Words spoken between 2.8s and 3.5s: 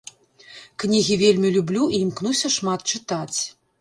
чытаць.